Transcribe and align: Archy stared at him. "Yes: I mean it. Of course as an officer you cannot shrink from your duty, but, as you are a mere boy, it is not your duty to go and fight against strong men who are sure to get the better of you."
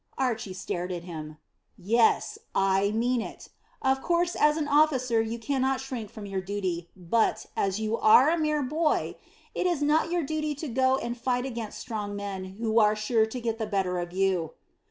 Archy 0.17 0.51
stared 0.51 0.91
at 0.91 1.03
him. 1.03 1.37
"Yes: 1.77 2.39
I 2.55 2.89
mean 2.89 3.21
it. 3.21 3.49
Of 3.83 4.01
course 4.01 4.35
as 4.35 4.57
an 4.57 4.67
officer 4.67 5.21
you 5.21 5.37
cannot 5.37 5.79
shrink 5.79 6.09
from 6.09 6.25
your 6.25 6.41
duty, 6.41 6.89
but, 6.95 7.45
as 7.55 7.79
you 7.79 7.99
are 7.99 8.31
a 8.31 8.35
mere 8.39 8.63
boy, 8.63 9.13
it 9.53 9.67
is 9.67 9.83
not 9.83 10.09
your 10.09 10.23
duty 10.23 10.55
to 10.55 10.67
go 10.67 10.97
and 10.97 11.15
fight 11.15 11.45
against 11.45 11.77
strong 11.77 12.15
men 12.15 12.45
who 12.57 12.79
are 12.79 12.95
sure 12.95 13.27
to 13.27 13.39
get 13.39 13.59
the 13.59 13.67
better 13.67 13.99
of 13.99 14.11
you." 14.11 14.53